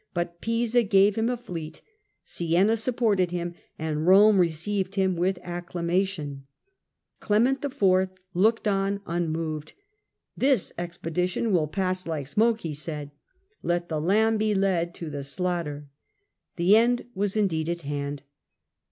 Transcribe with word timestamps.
But 0.15 0.41
Pisa 0.41 0.81
gave 0.81 1.13
him 1.15 1.29
a 1.29 1.37
fleet, 1.37 1.83
Siena 2.23 2.75
supported 2.75 3.29
him, 3.29 3.53
and 3.77 3.97
Eome 3.97 4.39
received 4.39 4.95
him 4.95 5.15
with 5.15 5.37
acclamation. 5.43 6.45
Clement 7.19 7.63
IV. 7.63 8.09
looked 8.33 8.67
on 8.67 9.01
unmoved. 9.05 9.73
"This 10.35 10.73
expedition 10.75 11.51
will 11.51 11.67
pass 11.67 12.07
like 12.07 12.25
smoke," 12.25 12.61
he 12.61 12.73
said;" 12.73 13.11
let 13.61 13.89
the 13.89 14.01
lamb 14.01 14.39
be 14.39 14.55
led 14.55 14.95
to 14.95 15.11
the 15.11 15.21
slaughter." 15.21 15.87
The 16.55 16.75
end 16.75 17.05
was, 17.13 17.37
indeed, 17.37 17.69
at 17.69 17.83
hand. 17.83 18.23